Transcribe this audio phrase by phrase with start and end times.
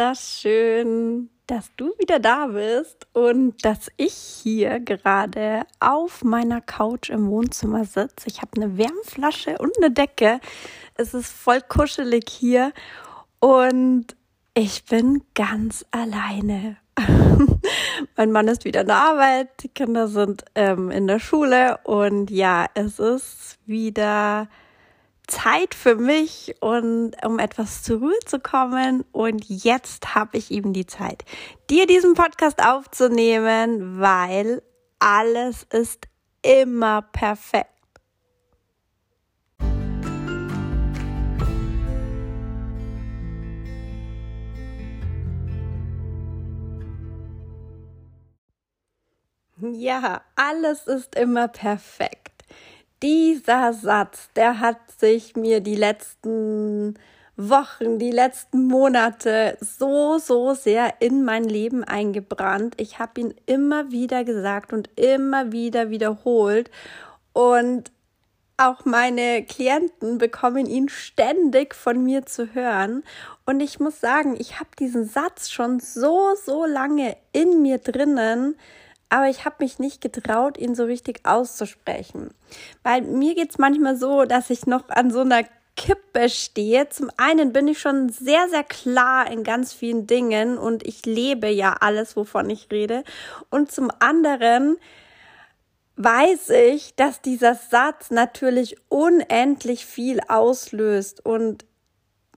[0.00, 7.10] das schön, dass du wieder da bist und dass ich hier gerade auf meiner Couch
[7.10, 8.28] im Wohnzimmer sitze.
[8.28, 10.40] Ich habe eine Wärmflasche und eine Decke.
[10.94, 12.72] Es ist voll kuschelig hier
[13.40, 14.16] und
[14.54, 16.78] ich bin ganz alleine.
[18.16, 22.30] mein Mann ist wieder in der Arbeit, die Kinder sind ähm, in der Schule und
[22.30, 24.48] ja, es ist wieder
[25.30, 29.04] Zeit für mich und um etwas zur Ruhe zu kommen.
[29.12, 31.24] Und jetzt habe ich eben die Zeit,
[31.70, 34.62] dir diesen Podcast aufzunehmen, weil
[34.98, 36.06] alles ist
[36.42, 37.68] immer perfekt.
[49.62, 52.29] Ja, alles ist immer perfekt
[53.02, 56.94] dieser Satz, der hat sich mir die letzten
[57.36, 62.74] Wochen, die letzten Monate so, so sehr in mein Leben eingebrannt.
[62.76, 66.70] Ich habe ihn immer wieder gesagt und immer wieder wiederholt.
[67.32, 67.90] Und
[68.60, 73.02] auch meine Klienten bekommen ihn ständig von mir zu hören.
[73.46, 78.56] Und ich muss sagen, ich habe diesen Satz schon so, so lange in mir drinnen,
[79.10, 82.30] aber ich habe mich nicht getraut, ihn so richtig auszusprechen.
[82.82, 85.44] Weil mir geht's manchmal so, dass ich noch an so einer
[85.76, 86.88] Kippe stehe.
[86.88, 91.48] Zum einen bin ich schon sehr, sehr klar in ganz vielen Dingen und ich lebe
[91.48, 93.02] ja alles, wovon ich rede.
[93.50, 94.76] Und zum anderen
[95.96, 101.64] weiß ich, dass dieser Satz natürlich unendlich viel auslöst und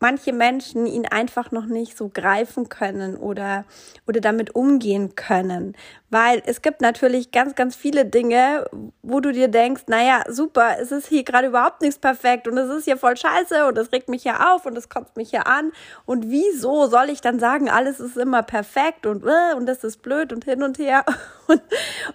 [0.03, 3.63] manche Menschen ihn einfach noch nicht so greifen können oder,
[4.05, 5.77] oder damit umgehen können.
[6.09, 8.65] Weil es gibt natürlich ganz, ganz viele Dinge,
[9.01, 12.69] wo du dir denkst, naja, super, es ist hier gerade überhaupt nichts perfekt und es
[12.69, 15.47] ist hier voll scheiße und es regt mich hier auf und es kommt mich hier
[15.47, 15.71] an.
[16.05, 20.01] Und wieso soll ich dann sagen, alles ist immer perfekt und, äh, und das ist
[20.01, 21.05] blöd und hin und her?
[21.45, 21.61] Und,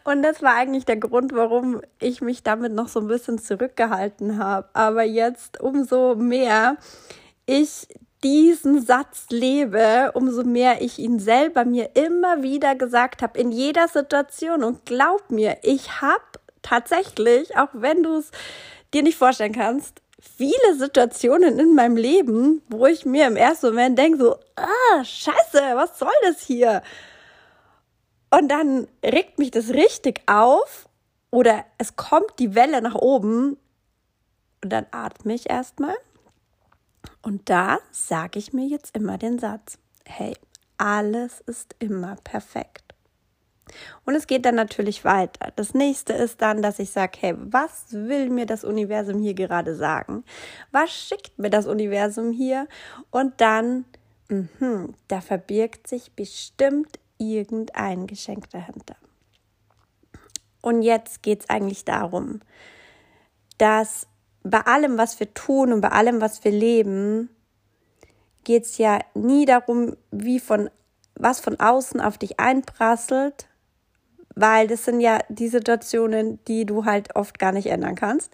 [0.04, 4.38] und das war eigentlich der Grund, warum ich mich damit noch so ein bisschen zurückgehalten
[4.42, 4.70] habe.
[4.72, 6.78] Aber jetzt umso mehr
[7.48, 7.88] ich
[8.22, 13.88] diesen Satz lebe, umso mehr ich ihn selber mir immer wieder gesagt habe, in jeder
[13.88, 14.62] Situation.
[14.62, 16.22] Und glaub mir, ich habe
[16.62, 18.30] tatsächlich, auch wenn du es
[18.92, 23.98] dir nicht vorstellen kannst, viele Situationen in meinem Leben, wo ich mir im ersten Moment
[23.98, 26.82] denke, so, ah, scheiße, was soll das hier?
[28.30, 30.86] Und dann regt mich das richtig auf
[31.30, 33.56] oder es kommt die Welle nach oben
[34.62, 35.96] und dann atme ich erstmal
[37.22, 40.36] und da sage ich mir jetzt immer den Satz, hey,
[40.76, 42.88] alles ist immer perfekt.
[44.04, 45.52] Und es geht dann natürlich weiter.
[45.56, 49.74] Das nächste ist dann, dass ich sage, hey, was will mir das Universum hier gerade
[49.74, 50.24] sagen?
[50.72, 52.66] Was schickt mir das Universum hier?
[53.10, 53.84] Und dann,
[54.28, 58.96] mh, da verbirgt sich bestimmt irgendein Geschenk dahinter.
[60.62, 62.40] Und jetzt geht es eigentlich darum,
[63.58, 64.07] dass
[64.42, 67.28] bei allem, was wir tun und bei allem, was wir leben,
[68.44, 70.70] geht es ja nie darum, wie von
[71.20, 73.48] was von außen auf dich einprasselt,
[74.34, 78.32] weil das sind ja die Situationen, die du halt oft gar nicht ändern kannst,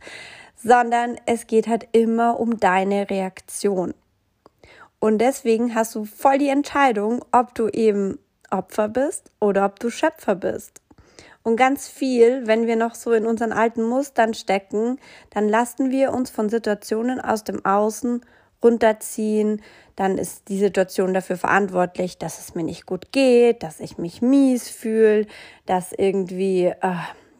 [0.54, 3.94] sondern es geht halt immer um deine Reaktion.
[4.98, 8.18] Und deswegen hast du voll die Entscheidung, ob du eben
[8.50, 10.80] Opfer bist oder ob du Schöpfer bist.
[11.44, 16.12] Und ganz viel, wenn wir noch so in unseren alten Mustern stecken, dann lassen wir
[16.14, 18.22] uns von Situationen aus dem Außen
[18.62, 19.60] runterziehen.
[19.94, 24.22] Dann ist die Situation dafür verantwortlich, dass es mir nicht gut geht, dass ich mich
[24.22, 25.26] mies fühle,
[25.66, 26.94] dass irgendwie äh,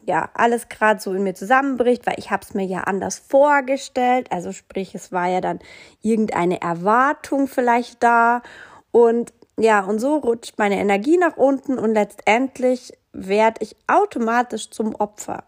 [0.05, 4.31] ja alles gerade so in mir zusammenbricht, weil ich habe es mir ja anders vorgestellt.
[4.31, 5.57] Also sprich, es war ja dann
[6.03, 8.43] irgendeine Erwartung vielleicht da
[8.91, 14.95] und ja, und so rutscht meine Energie nach unten und letztendlich werde ich automatisch zum
[14.95, 15.43] Opfer.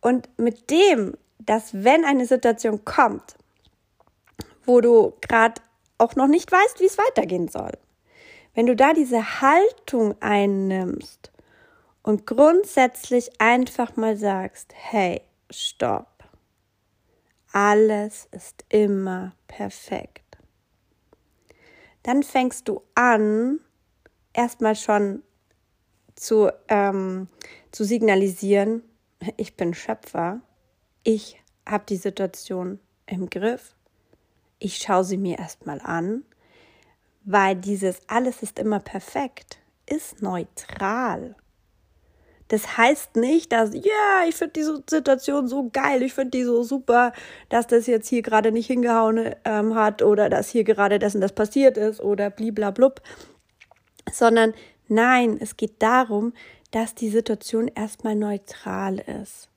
[0.00, 3.36] Und mit dem, dass wenn eine Situation kommt,
[4.64, 5.60] wo du gerade
[5.96, 7.72] auch noch nicht weißt, wie es weitergehen soll,
[8.54, 11.32] wenn du da diese Haltung einnimmst
[12.02, 16.24] und grundsätzlich einfach mal sagst, hey, stopp,
[17.52, 20.27] alles ist immer perfekt,
[22.02, 23.60] dann fängst du an,
[24.32, 25.22] erstmal schon
[26.14, 27.28] zu, ähm,
[27.70, 28.82] zu signalisieren,
[29.36, 30.40] ich bin Schöpfer,
[31.02, 33.74] ich habe die Situation im Griff,
[34.58, 36.24] ich schaue sie mir erstmal an,
[37.24, 39.58] weil dieses alles ist immer perfekt
[39.88, 41.34] ist neutral.
[42.48, 46.44] Das heißt nicht, dass, ja, yeah, ich finde diese Situation so geil, ich finde die
[46.44, 47.12] so super,
[47.50, 51.32] dass das jetzt hier gerade nicht hingehauen ähm, hat oder dass hier gerade dessen das
[51.32, 53.02] passiert ist oder bliblablub,
[54.10, 54.54] sondern
[54.88, 56.32] nein, es geht darum,
[56.70, 59.48] dass die Situation erstmal neutral ist.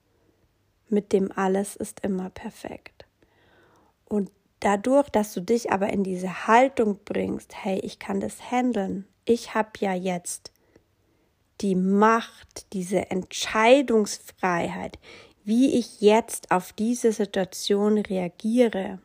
[0.89, 3.05] Mit dem alles ist immer perfekt.
[4.05, 4.29] Und
[4.59, 9.05] dadurch, dass du dich aber in diese Haltung bringst, hey, ich kann das handeln.
[9.23, 10.51] Ich habe ja jetzt
[11.61, 14.97] die Macht, diese Entscheidungsfreiheit,
[15.43, 18.99] wie ich jetzt auf diese Situation reagiere.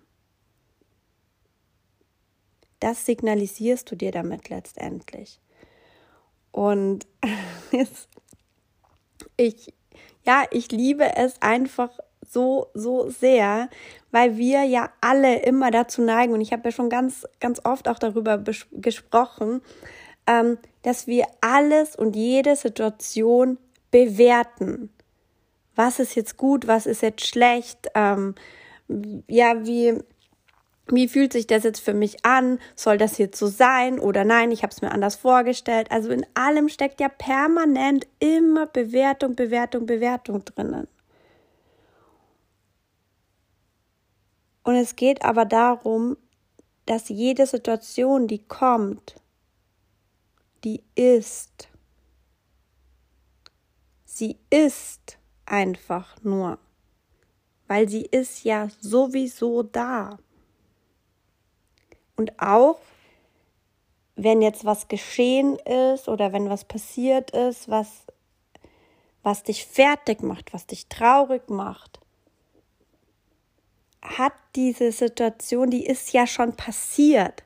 [2.80, 5.40] Das signalisierst du dir damit letztendlich.
[6.52, 7.06] Und
[9.36, 9.74] ich,
[10.24, 11.90] ja, ich liebe es einfach
[12.28, 13.68] so, so sehr,
[14.10, 17.88] weil wir ja alle immer dazu neigen, und ich habe ja schon ganz, ganz oft
[17.88, 18.42] auch darüber
[18.72, 19.62] gesprochen,
[20.26, 23.58] ähm, dass wir alles und jede Situation
[23.90, 24.90] bewerten.
[25.74, 27.88] Was ist jetzt gut, was ist jetzt schlecht?
[27.94, 28.34] Ähm,
[29.28, 29.98] ja, wie,
[30.88, 32.58] wie fühlt sich das jetzt für mich an?
[32.76, 34.52] Soll das jetzt so sein oder nein?
[34.52, 35.90] Ich habe es mir anders vorgestellt.
[35.90, 40.88] Also in allem steckt ja permanent immer Bewertung, Bewertung, Bewertung drinnen.
[44.62, 46.16] Und es geht aber darum,
[46.86, 49.16] dass jede Situation, die kommt,
[50.64, 51.68] die ist.
[54.04, 56.58] Sie ist einfach nur,
[57.66, 60.18] weil sie ist ja sowieso da.
[62.16, 62.80] Und auch
[64.16, 68.06] wenn jetzt was geschehen ist oder wenn was passiert ist, was,
[69.22, 72.00] was dich fertig macht, was dich traurig macht,
[74.02, 77.44] hat diese Situation, die ist ja schon passiert.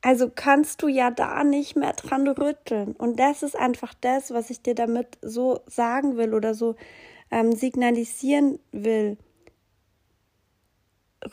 [0.00, 2.92] Also kannst du ja da nicht mehr dran rütteln.
[2.92, 6.76] Und das ist einfach das, was ich dir damit so sagen will oder so
[7.30, 9.18] ähm, signalisieren will.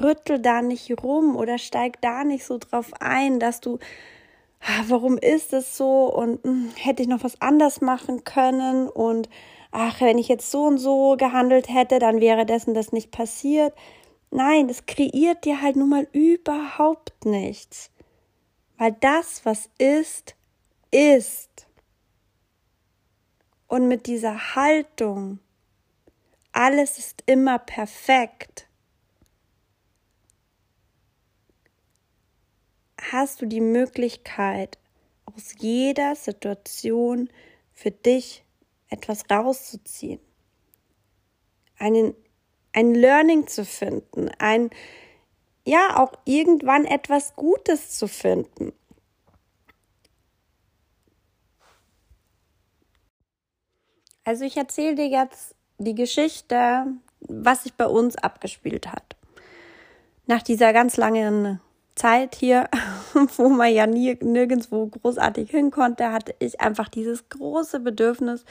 [0.01, 3.77] Rüttel da nicht rum oder steig da nicht so drauf ein, dass du,
[4.61, 8.89] ah, warum ist es so und mh, hm, hätte ich noch was anders machen können
[8.89, 9.29] und
[9.71, 13.73] ach, wenn ich jetzt so und so gehandelt hätte, dann wäre dessen das nicht passiert.
[14.31, 17.91] Nein, das kreiert dir halt nun mal überhaupt nichts.
[18.77, 20.35] Weil das, was ist,
[20.91, 21.67] ist.
[23.67, 25.39] Und mit dieser Haltung,
[26.51, 28.67] alles ist immer perfekt,
[33.11, 34.77] hast du die Möglichkeit,
[35.25, 37.29] aus jeder Situation
[37.73, 38.43] für dich
[38.89, 40.19] etwas rauszuziehen,
[41.77, 42.13] einen,
[42.71, 44.69] ein Learning zu finden, ein,
[45.65, 48.71] ja, auch irgendwann etwas Gutes zu finden.
[54.23, 56.85] Also ich erzähle dir jetzt die Geschichte,
[57.19, 59.15] was sich bei uns abgespielt hat.
[60.27, 61.59] Nach dieser ganz langen
[61.95, 62.69] Zeit hier,
[63.37, 68.45] wo man ja nie, nirgendwo großartig hin konnte, hatte ich einfach dieses große Bedürfnis,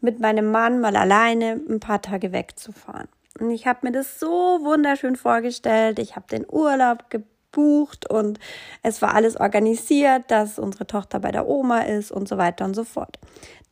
[0.00, 3.08] mit meinem Mann mal alleine ein paar Tage wegzufahren.
[3.38, 4.28] Und ich habe mir das so
[4.62, 5.98] wunderschön vorgestellt.
[5.98, 8.38] Ich habe den Urlaub gebucht und
[8.82, 12.74] es war alles organisiert, dass unsere Tochter bei der Oma ist und so weiter und
[12.74, 13.18] so fort.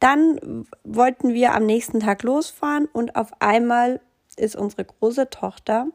[0.00, 4.00] Dann wollten wir am nächsten Tag losfahren und auf einmal
[4.36, 5.86] ist unsere große Tochter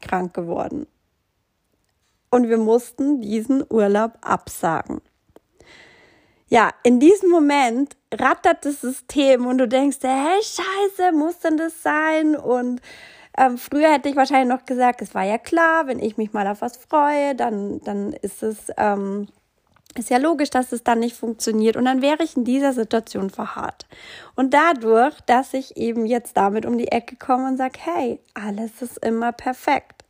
[0.00, 0.86] krank geworden
[2.32, 5.02] und wir mussten diesen Urlaub absagen.
[6.52, 11.82] Ja, in diesem Moment rattert das System und du denkst, hey, scheiße, muss denn das
[11.82, 12.36] sein?
[12.36, 12.82] Und
[13.38, 16.46] ähm, früher hätte ich wahrscheinlich noch gesagt, es war ja klar, wenn ich mich mal
[16.46, 19.28] auf was freue, dann, dann ist es, ähm,
[19.94, 23.30] ist ja logisch, dass es dann nicht funktioniert und dann wäre ich in dieser Situation
[23.30, 23.86] verharrt.
[24.34, 28.82] Und dadurch, dass ich eben jetzt damit um die Ecke komme und sage, hey, alles
[28.82, 30.04] ist immer perfekt,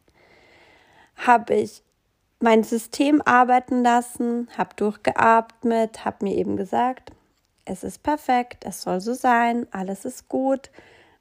[1.15, 1.85] habe ich
[2.43, 7.13] mein System arbeiten lassen, habe durchgeatmet, habe mir eben gesagt,
[7.65, 10.71] es ist perfekt, es soll so sein, alles ist gut.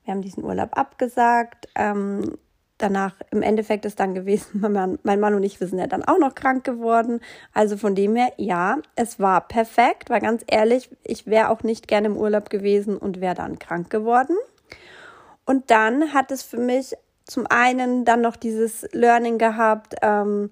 [0.04, 1.68] Wir haben diesen Urlaub abgesagt.
[1.76, 2.38] Ähm,
[2.80, 5.86] danach, im Endeffekt ist dann gewesen, mein Mann, mein Mann und ich, wir sind ja
[5.86, 7.20] dann auch noch krank geworden.
[7.54, 11.88] Also von dem her, ja, es war perfekt, weil ganz ehrlich, ich wäre auch nicht
[11.88, 14.36] gerne im Urlaub gewesen und wäre dann krank geworden.
[15.46, 20.50] Und dann hat es für mich zum einen dann noch dieses Learning gehabt, ähm,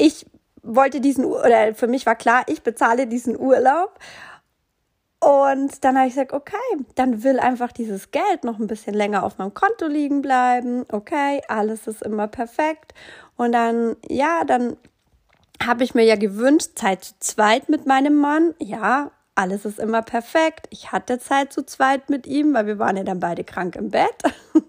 [0.00, 0.26] ich
[0.62, 3.98] wollte diesen, oder für mich war klar, ich bezahle diesen Urlaub.
[5.22, 6.56] Und dann habe ich gesagt, okay,
[6.94, 10.86] dann will einfach dieses Geld noch ein bisschen länger auf meinem Konto liegen bleiben.
[10.90, 12.94] Okay, alles ist immer perfekt.
[13.36, 14.78] Und dann, ja, dann
[15.62, 18.54] habe ich mir ja gewünscht, Zeit zu zweit mit meinem Mann.
[18.58, 20.66] Ja, alles ist immer perfekt.
[20.68, 23.90] Ich hatte Zeit zu zweit mit ihm, weil wir waren ja dann beide krank im
[23.90, 24.16] Bett.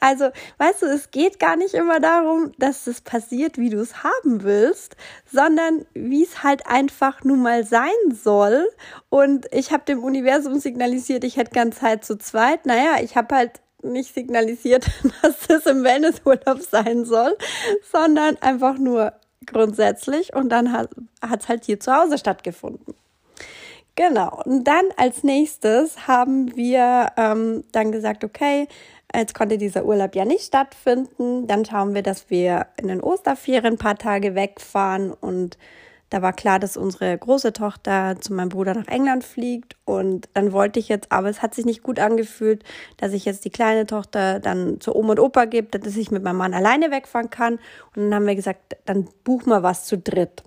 [0.00, 0.28] Also,
[0.58, 4.42] weißt du, es geht gar nicht immer darum, dass es passiert, wie du es haben
[4.42, 4.96] willst,
[5.32, 8.68] sondern wie es halt einfach nun mal sein soll.
[9.08, 12.66] Und ich habe dem Universum signalisiert, ich hätte gern Zeit zu zweit.
[12.66, 14.86] Naja, ich habe halt nicht signalisiert,
[15.22, 17.36] dass es im Wellnessurlaub sein soll,
[17.90, 19.14] sondern einfach nur
[19.46, 20.34] grundsätzlich.
[20.34, 20.90] Und dann hat
[21.40, 22.94] es halt hier zu Hause stattgefunden.
[23.96, 24.42] Genau.
[24.44, 28.68] Und dann als nächstes haben wir ähm, dann gesagt, okay,
[29.14, 31.46] jetzt konnte dieser Urlaub ja nicht stattfinden.
[31.46, 35.56] Dann schauen wir, dass wir in den Osterferien ein paar Tage wegfahren und
[36.10, 39.76] da war klar, dass unsere große Tochter zu meinem Bruder nach England fliegt.
[39.84, 42.62] Und dann wollte ich jetzt, aber es hat sich nicht gut angefühlt,
[42.96, 46.22] dass ich jetzt die kleine Tochter dann zu Oma und Opa gebe, dass ich mit
[46.22, 47.54] meinem Mann alleine wegfahren kann.
[47.96, 50.44] Und dann haben wir gesagt, dann buchen wir was zu dritt.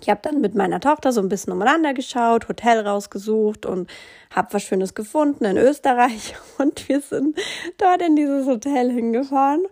[0.00, 3.88] Ich habe dann mit meiner Tochter so ein bisschen umeinander geschaut, Hotel rausgesucht und
[4.34, 6.34] habe was Schönes gefunden in Österreich.
[6.58, 7.38] Und wir sind
[7.78, 9.62] dort in dieses Hotel hingefahren.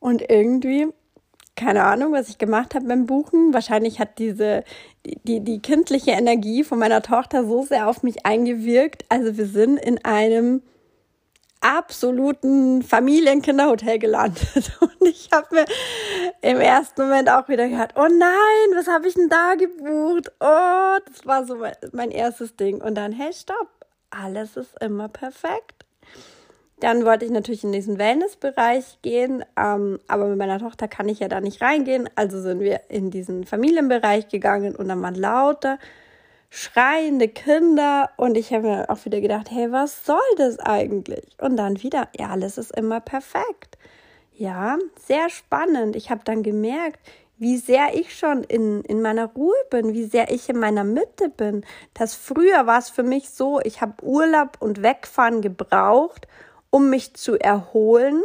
[0.00, 0.88] Und irgendwie
[1.58, 3.52] keine Ahnung, was ich gemacht habe beim Buchen.
[3.52, 4.62] Wahrscheinlich hat diese,
[5.04, 9.04] die, die, die kindliche Energie von meiner Tochter so sehr auf mich eingewirkt.
[9.08, 10.62] Also wir sind in einem
[11.60, 14.72] absoluten Familienkinderhotel gelandet.
[14.80, 15.64] Und ich habe mir
[16.42, 20.32] im ersten Moment auch wieder gedacht, oh nein, was habe ich denn da gebucht?
[20.40, 22.80] Oh, das war so mein, mein erstes Ding.
[22.80, 23.68] Und dann, hey, stopp,
[24.10, 25.84] alles ist immer perfekt.
[26.80, 31.18] Dann wollte ich natürlich in diesen Wellnessbereich gehen, ähm, aber mit meiner Tochter kann ich
[31.18, 32.08] ja da nicht reingehen.
[32.14, 35.78] Also sind wir in diesen Familienbereich gegangen und dann waren lauter
[36.50, 41.26] schreiende Kinder und ich habe mir auch wieder gedacht, hey, was soll das eigentlich?
[41.40, 43.78] Und dann wieder, ja, alles ist immer perfekt.
[44.32, 45.96] Ja, sehr spannend.
[45.96, 47.00] Ich habe dann gemerkt,
[47.38, 51.28] wie sehr ich schon in, in meiner Ruhe bin, wie sehr ich in meiner Mitte
[51.28, 51.64] bin.
[51.94, 56.26] Das früher war es für mich so, ich habe Urlaub und Wegfahren gebraucht,
[56.70, 58.22] um mich zu erholen.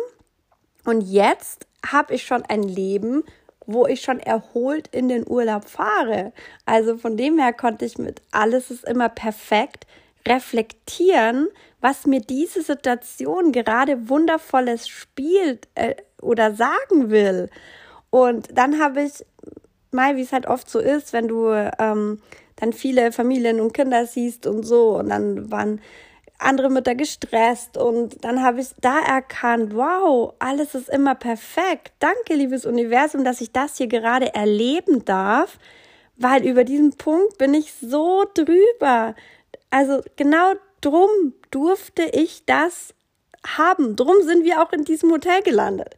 [0.85, 3.23] Und jetzt habe ich schon ein Leben,
[3.65, 6.33] wo ich schon erholt in den Urlaub fahre.
[6.65, 9.85] Also von dem her konnte ich mit alles ist immer perfekt
[10.27, 11.47] reflektieren,
[11.81, 17.49] was mir diese Situation gerade wundervolles spielt äh, oder sagen will.
[18.09, 19.25] Und dann habe ich
[19.91, 22.21] mal, wie es halt oft so ist, wenn du ähm,
[22.55, 25.81] dann viele Familien und Kinder siehst und so, und dann waren
[26.43, 31.93] andere Mütter gestresst und dann habe ich da erkannt, wow, alles ist immer perfekt.
[31.99, 35.57] Danke, liebes Universum, dass ich das hier gerade erleben darf,
[36.17, 39.15] weil über diesen Punkt bin ich so drüber.
[39.69, 42.93] Also genau drum durfte ich das
[43.45, 43.95] haben.
[43.95, 45.95] Drum sind wir auch in diesem Hotel gelandet.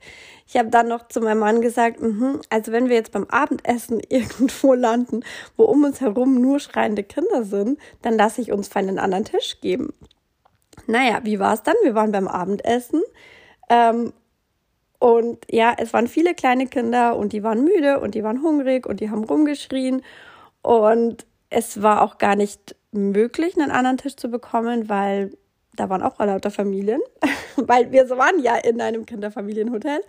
[0.47, 3.99] Ich habe dann noch zu meinem Mann gesagt, mh, also wenn wir jetzt beim Abendessen
[4.09, 5.23] irgendwo landen,
[5.57, 9.59] wo um uns herum nur schreiende Kinder sind, dann lasse ich uns einen anderen Tisch
[9.61, 9.93] geben.
[10.87, 11.75] Naja, wie war es dann?
[11.83, 13.01] Wir waren beim Abendessen.
[13.69, 14.13] Ähm,
[14.99, 18.85] und ja, es waren viele kleine Kinder und die waren müde und die waren hungrig
[18.87, 20.01] und die haben rumgeschrien.
[20.61, 25.37] Und es war auch gar nicht möglich, einen anderen Tisch zu bekommen, weil
[25.75, 27.01] da waren auch lauter Familien,
[27.57, 30.01] weil wir waren ja in einem Kinderfamilienhotel.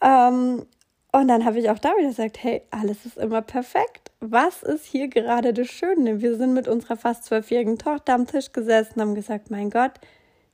[0.00, 0.66] Ähm,
[1.12, 4.05] und dann habe ich auch da wieder gesagt, hey, alles ist immer perfekt.
[4.20, 6.22] Was ist hier gerade das Schöne?
[6.22, 9.92] Wir sind mit unserer fast zwölfjährigen Tochter am Tisch gesessen, haben gesagt, mein Gott,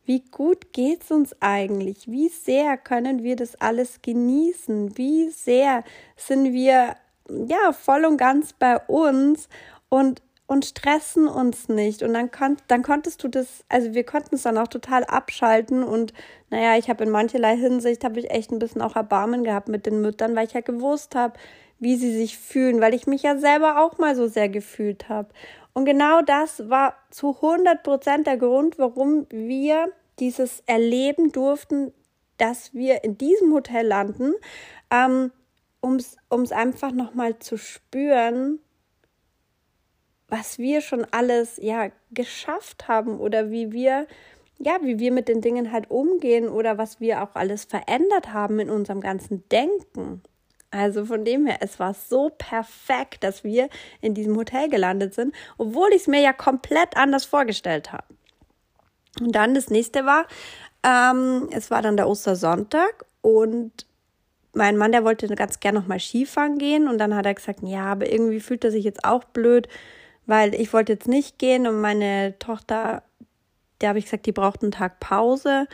[0.05, 2.11] wie gut geht's uns eigentlich?
[2.11, 4.99] Wie sehr können wir das alles genießen?
[4.99, 5.85] Wie sehr
[6.17, 6.97] sind wir
[7.29, 9.49] ja voll und ganz bei uns
[9.89, 12.03] und und stressen uns nicht.
[12.03, 15.83] Und dann, kon dann konntest du das, also wir konnten es dann auch total abschalten.
[15.83, 16.13] Und
[16.51, 19.87] naja, ich habe in mancherlei Hinsicht, habe ich echt ein bisschen auch Erbarmen gehabt mit
[19.87, 21.39] den Müttern, weil ich ja gewusst habe,
[21.83, 25.31] wie sie sich fühlen, weil ich mich ja selber auch mal so sehr gefühlt habe.
[25.73, 31.93] Und genau das war zu 100 Prozent der Grund, warum wir dieses erleben durften,
[32.39, 34.35] dass wir in diesem Hotel landen,
[34.93, 35.33] ähm,
[35.81, 38.61] um es einfach nochmal zu spüren,
[40.29, 44.07] was wir schon alles ja geschafft haben oder wie wir
[44.59, 48.61] ja, wie wir mit den Dingen halt umgehen oder was wir auch alles verändert haben
[48.61, 50.23] in unserem ganzen Denken.
[50.73, 53.69] Also von dem her, es war so perfekt, dass wir
[54.01, 58.07] in diesem Hotel gelandet sind, obwohl ich es mir ja komplett anders vorgestellt habe.
[59.21, 60.27] Und dann das nächste war,
[60.83, 63.87] ähm, es war dann der Ostersonntag und
[64.55, 67.61] mein Mann, der wollte ganz gern noch mal Skifahren gehen und dann hat er gesagt,
[67.63, 69.69] ja, aber irgendwie fühlt er sich jetzt auch blöd,
[70.25, 73.03] weil ich wollte jetzt nicht gehen und meine Tochter,
[73.81, 75.67] der habe ich gesagt, die braucht einen Tag Pause.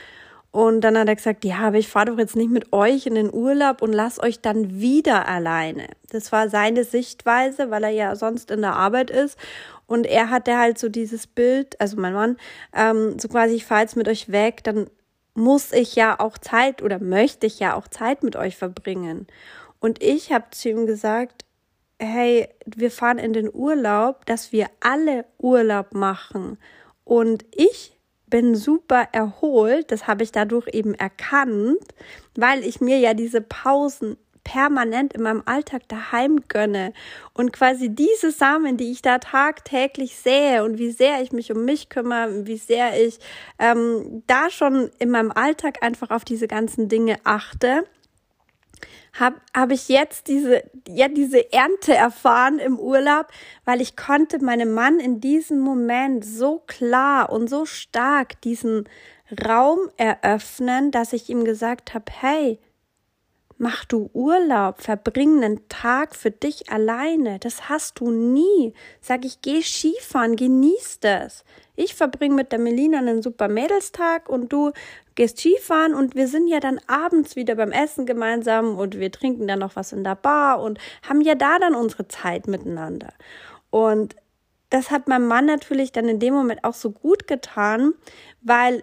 [0.50, 3.14] Und dann hat er gesagt, ja, aber ich fahre doch jetzt nicht mit euch in
[3.14, 5.88] den Urlaub und lass euch dann wieder alleine.
[6.10, 9.38] Das war seine Sichtweise, weil er ja sonst in der Arbeit ist.
[9.86, 12.36] Und er hatte halt so dieses Bild, also mein Mann,
[12.74, 14.88] ähm, so quasi, ich fahre jetzt mit euch weg, dann
[15.34, 19.26] muss ich ja auch Zeit oder möchte ich ja auch Zeit mit euch verbringen.
[19.80, 21.44] Und ich habe zu ihm gesagt,
[22.00, 26.58] hey, wir fahren in den Urlaub, dass wir alle Urlaub machen.
[27.04, 27.97] Und ich
[28.30, 31.78] bin super erholt, das habe ich dadurch eben erkannt,
[32.37, 36.94] weil ich mir ja diese Pausen permanent in meinem Alltag daheim gönne.
[37.35, 41.64] Und quasi diese Samen, die ich da tagtäglich sehe und wie sehr ich mich um
[41.66, 43.18] mich kümmere, wie sehr ich
[43.58, 47.85] ähm, da schon in meinem Alltag einfach auf diese ganzen Dinge achte,
[49.18, 53.26] habe hab ich jetzt diese, ja, diese Ernte erfahren im Urlaub,
[53.64, 58.88] weil ich konnte meinem Mann in diesem Moment so klar und so stark diesen
[59.47, 62.58] Raum eröffnen, dass ich ihm gesagt habe, hey,
[63.58, 67.38] mach du Urlaub, verbring einen Tag für dich alleine.
[67.40, 68.72] Das hast du nie.
[69.00, 71.44] Sag ich, geh Skifahren, genieß das.
[71.76, 74.72] Ich verbringe mit der Melina einen super Mädelstag und du
[75.16, 79.48] gehst Skifahren und wir sind ja dann abends wieder beim Essen gemeinsam und wir trinken
[79.48, 83.12] dann noch was in der Bar und haben ja da dann unsere Zeit miteinander.
[83.70, 84.16] Und
[84.70, 87.94] das hat meinem Mann natürlich dann in dem Moment auch so gut getan,
[88.42, 88.82] weil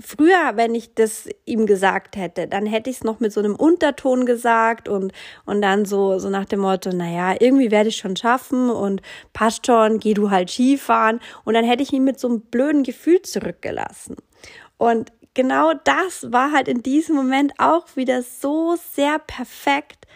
[0.00, 3.54] früher, wenn ich das ihm gesagt hätte, dann hätte ich es noch mit so einem
[3.54, 5.12] Unterton gesagt und,
[5.44, 9.66] und dann so, so nach dem Motto, naja, irgendwie werde ich schon schaffen und passt
[9.66, 11.20] schon, geh du halt Skifahren.
[11.44, 14.16] Und dann hätte ich ihn mit so einem blöden Gefühl zurückgelassen.
[14.78, 20.06] Und genau das war halt in diesem Moment auch wieder so sehr perfekt,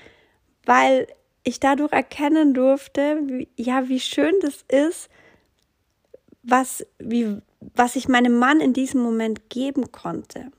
[0.65, 1.07] weil
[1.45, 5.09] ich dadurch erkennen durfte, wie, ja, wie schön das ist,
[6.43, 10.51] was, wie, was ich meinem Mann in diesem Moment geben konnte.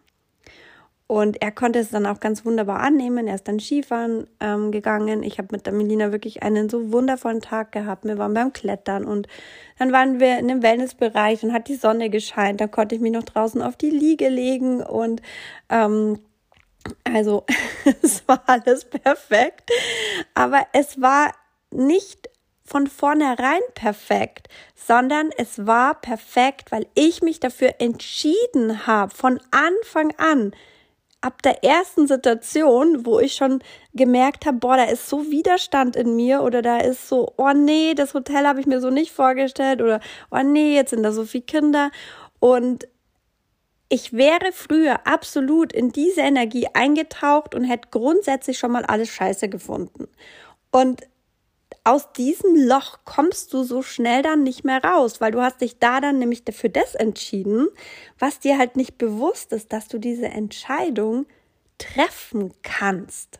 [1.11, 3.25] Und er konnte es dann auch ganz wunderbar annehmen.
[3.25, 5.23] Er ist dann Skifahren ähm, gegangen.
[5.23, 8.05] Ich habe mit der Melina wirklich einen so wundervollen Tag gehabt.
[8.05, 9.27] Wir waren beim Klettern und
[9.79, 12.61] dann waren wir in dem Wellnessbereich und hat die Sonne gescheint.
[12.61, 15.23] Da konnte ich mich noch draußen auf die Liege legen und
[15.69, 16.19] ähm,
[17.11, 17.43] also
[18.03, 19.71] es war alles perfekt.
[20.35, 21.33] Aber es war
[21.71, 22.28] nicht
[22.69, 30.13] von vornherein perfekt, sondern es war perfekt, weil ich mich dafür entschieden habe, von Anfang
[30.17, 30.53] an,
[31.21, 33.61] ab der ersten Situation, wo ich schon
[33.93, 37.93] gemerkt habe, boah, da ist so Widerstand in mir oder da ist so, oh nee,
[37.93, 39.99] das Hotel habe ich mir so nicht vorgestellt oder
[40.31, 41.91] oh nee, jetzt sind da so viele Kinder
[42.39, 42.87] und
[43.89, 49.49] ich wäre früher absolut in diese Energie eingetaucht und hätte grundsätzlich schon mal alles scheiße
[49.49, 50.07] gefunden.
[50.71, 51.01] Und
[51.83, 55.79] aus diesem Loch kommst du so schnell dann nicht mehr raus, weil du hast dich
[55.79, 57.67] da dann nämlich für das entschieden,
[58.17, 61.25] was dir halt nicht bewusst ist, dass du diese Entscheidung
[61.77, 63.39] treffen kannst.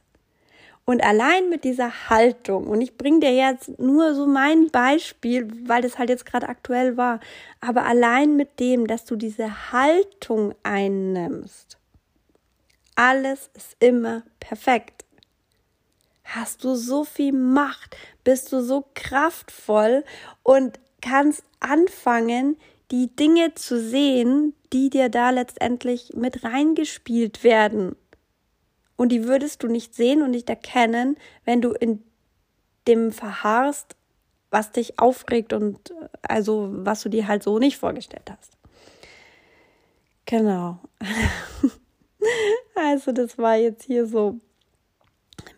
[0.85, 5.83] Und allein mit dieser Haltung, und ich bringe dir jetzt nur so mein Beispiel, weil
[5.83, 7.19] das halt jetzt gerade aktuell war,
[7.61, 11.77] aber allein mit dem, dass du diese Haltung einnimmst,
[12.95, 14.98] alles ist immer perfekt
[16.35, 20.03] hast du so viel Macht, bist du so kraftvoll
[20.43, 22.57] und kannst anfangen,
[22.91, 27.95] die Dinge zu sehen, die dir da letztendlich mit reingespielt werden.
[28.95, 32.03] Und die würdest du nicht sehen und nicht erkennen, wenn du in
[32.87, 33.95] dem verharrst,
[34.51, 38.57] was dich aufregt und also was du dir halt so nicht vorgestellt hast.
[40.25, 40.79] Genau.
[42.75, 44.39] Also das war jetzt hier so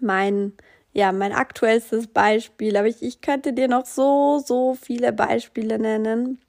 [0.01, 0.53] mein,
[0.93, 2.75] ja, mein aktuellstes Beispiel.
[2.77, 6.39] Aber ich, ich könnte dir noch so, so viele Beispiele nennen.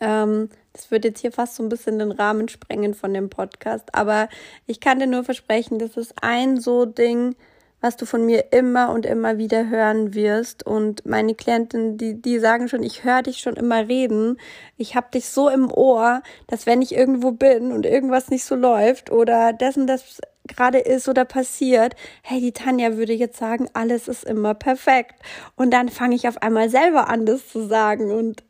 [0.00, 3.94] Ähm, das wird jetzt hier fast so ein bisschen den Rahmen sprengen von dem Podcast.
[3.94, 4.28] Aber
[4.66, 7.34] ich kann dir nur versprechen, das ist ein so Ding,
[7.80, 10.66] was du von mir immer und immer wieder hören wirst.
[10.66, 14.38] Und meine Klienten, die, die sagen schon, ich höre dich schon immer reden.
[14.76, 18.54] Ich habe dich so im Ohr, dass wenn ich irgendwo bin und irgendwas nicht so
[18.54, 24.08] läuft oder dessen das gerade ist oder passiert, hey, die Tanja würde jetzt sagen, alles
[24.08, 25.14] ist immer perfekt.
[25.56, 28.10] Und dann fange ich auf einmal selber an, das zu sagen.
[28.10, 28.44] Und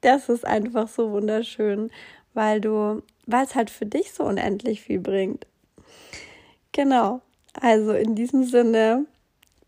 [0.00, 1.90] das ist einfach so wunderschön,
[2.34, 5.46] weil du, weil es halt für dich so unendlich viel bringt.
[6.72, 7.22] Genau.
[7.60, 9.06] Also in diesem Sinne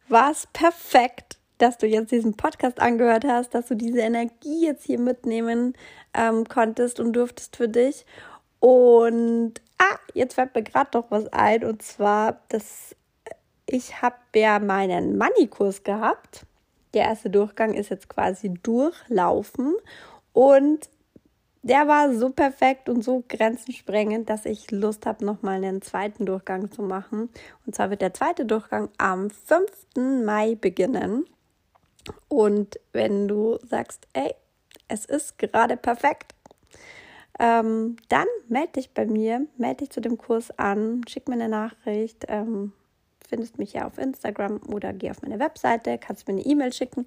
[0.09, 4.85] war es perfekt, dass du jetzt diesen Podcast angehört hast, dass du diese Energie jetzt
[4.85, 5.75] hier mitnehmen
[6.15, 8.07] ähm, konntest und durftest für dich.
[8.61, 9.55] Und
[10.15, 11.65] jetzt fällt mir gerade doch was ein.
[11.65, 12.97] Und zwar, dass
[13.67, 16.47] ich habe ja meinen Money-Kurs gehabt.
[16.95, 19.75] Der erste Durchgang ist jetzt quasi durchlaufen.
[20.33, 20.89] Und
[21.63, 26.71] der war so perfekt und so grenzensprengend, dass ich Lust habe, nochmal einen zweiten Durchgang
[26.71, 27.29] zu machen.
[27.67, 29.71] Und zwar wird der zweite Durchgang am 5.
[30.25, 31.27] Mai beginnen.
[32.29, 34.35] Und wenn du sagst, ey,
[34.89, 36.35] es ist gerade perfekt,
[37.39, 41.49] ähm, dann melde dich bei mir, melde dich zu dem Kurs an, schick mir eine
[41.49, 42.25] Nachricht.
[42.29, 42.73] Ähm,
[43.29, 47.07] findest mich ja auf Instagram oder geh auf meine Webseite, kannst mir eine E-Mail schicken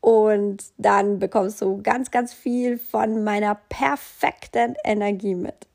[0.00, 5.66] und dann bekommst du ganz, ganz viel von meiner perfekten Energie mit.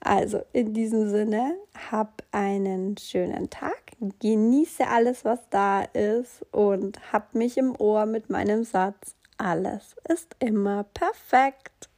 [0.00, 1.54] Also in diesem Sinne,
[1.92, 8.30] hab einen schönen Tag, genieße alles, was da ist und hab mich im Ohr mit
[8.30, 11.88] meinem Satz, alles ist immer perfekt.